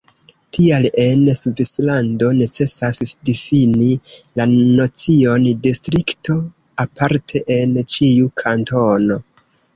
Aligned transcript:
Tial 0.57 0.85
en 1.01 1.19
Svislando 1.39 2.29
necesas 2.37 3.01
difini 3.29 3.91
la 4.41 4.47
nocion 4.55 5.47
distrikto 5.69 6.39
aparte 6.87 7.45
en 7.59 7.79
ĉiu 7.99 8.35
kantono. 8.45 9.23